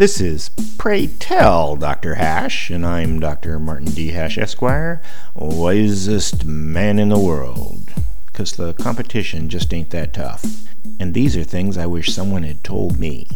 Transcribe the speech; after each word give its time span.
This 0.00 0.18
is 0.18 0.48
Pray 0.78 1.08
Tell 1.08 1.76
Dr. 1.76 2.14
Hash, 2.14 2.70
and 2.70 2.86
I'm 2.86 3.20
Dr. 3.20 3.58
Martin 3.58 3.90
D. 3.90 4.12
Hash, 4.12 4.38
Esquire, 4.38 5.02
wisest 5.34 6.46
man 6.46 6.98
in 6.98 7.10
the 7.10 7.18
world. 7.18 7.92
Because 8.24 8.52
the 8.52 8.72
competition 8.72 9.50
just 9.50 9.74
ain't 9.74 9.90
that 9.90 10.14
tough. 10.14 10.42
And 10.98 11.12
these 11.12 11.36
are 11.36 11.44
things 11.44 11.76
I 11.76 11.84
wish 11.84 12.14
someone 12.14 12.44
had 12.44 12.64
told 12.64 12.98
me. 12.98 13.28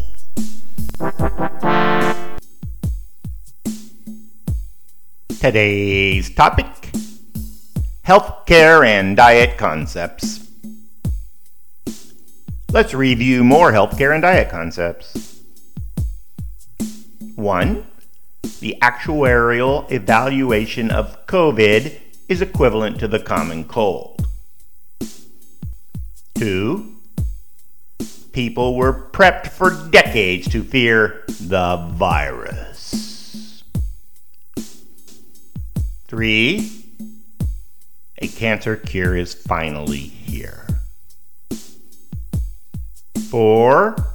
Today's 5.39 6.33
topic 6.33 6.65
healthcare 8.07 8.83
and 8.83 9.15
diet 9.15 9.59
concepts. 9.59 10.49
Let's 12.71 12.95
review 12.95 13.43
more 13.43 13.71
healthcare 13.71 14.15
and 14.15 14.23
diet 14.23 14.49
concepts. 14.49 15.34
1. 17.45 17.85
The 18.59 18.75
actuarial 18.81 19.89
evaluation 19.91 20.89
of 20.89 21.27
COVID 21.27 21.99
is 22.27 22.41
equivalent 22.41 22.99
to 22.99 23.07
the 23.07 23.19
common 23.19 23.65
cold. 23.65 24.27
2. 26.39 26.91
People 28.31 28.75
were 28.75 29.11
prepped 29.11 29.47
for 29.47 29.69
decades 29.91 30.49
to 30.49 30.63
fear 30.63 31.23
the 31.27 31.87
virus. 31.93 33.63
3. 36.07 36.71
A 38.17 38.27
cancer 38.27 38.75
cure 38.75 39.15
is 39.15 39.35
finally 39.35 39.97
here. 39.97 40.65
4. 43.29 44.14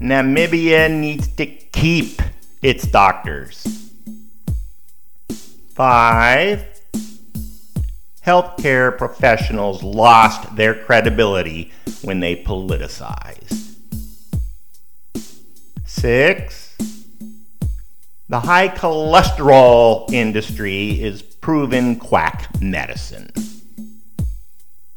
Namibia 0.00 0.88
needs 0.88 1.26
to 1.28 1.46
keep 1.46 2.22
its 2.62 2.86
doctors. 2.86 3.64
5. 5.74 6.64
Healthcare 8.24 8.96
professionals 8.96 9.82
lost 9.82 10.54
their 10.54 10.74
credibility 10.74 11.72
when 12.02 12.20
they 12.20 12.36
politicized. 12.36 13.74
6. 15.84 16.76
The 18.28 18.40
high 18.40 18.68
cholesterol 18.68 20.12
industry 20.12 21.00
is 21.00 21.22
proven 21.22 21.96
quack 21.96 22.48
medicine. 22.60 23.32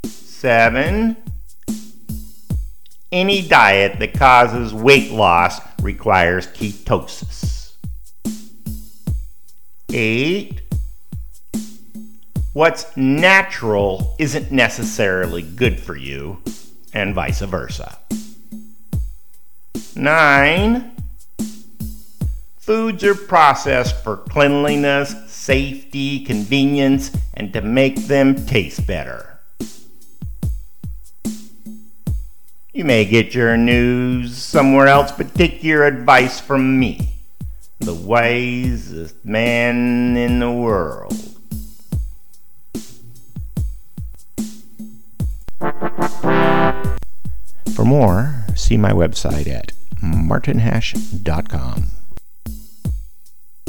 7. 0.04 1.18
Any 3.12 3.46
diet 3.46 4.00
that 4.00 4.14
causes 4.14 4.74
weight 4.74 5.12
loss 5.12 5.60
requires 5.82 6.48
ketosis. 6.48 7.74
8. 9.92 10.62
What's 12.54 12.96
natural 12.96 14.16
isn't 14.18 14.52
necessarily 14.54 15.42
good 15.42 15.78
for 15.78 15.98
you, 15.98 16.42
and 16.94 17.14
vice 17.14 17.42
versa. 17.42 17.98
9. 19.96 20.92
Foods 22.60 23.04
are 23.04 23.16
processed 23.16 24.02
for 24.04 24.16
cleanliness, 24.16 25.16
safety, 25.30 26.24
convenience, 26.24 27.12
and 27.34 27.52
to 27.52 27.62
make 27.62 28.08
them 28.08 28.46
taste 28.46 28.88
better. 28.88 29.31
You 32.74 32.86
may 32.86 33.04
get 33.04 33.36
your 33.36 33.58
news 33.58 34.38
somewhere 34.38 34.88
else, 34.88 35.12
but 35.12 35.36
take 35.36 35.62
your 35.62 35.86
advice 35.86 36.40
from 36.40 36.80
me, 36.80 37.16
the 37.80 37.94
wisest 37.94 39.26
man 39.26 40.16
in 40.16 40.40
the 40.40 40.50
world. 40.50 41.14
For 47.76 47.84
more, 47.84 48.46
see 48.56 48.78
my 48.78 48.94
website 48.94 49.50
at 49.50 49.74
martinhash.com. 50.02 51.88